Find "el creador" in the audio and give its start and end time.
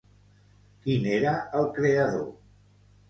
1.61-2.29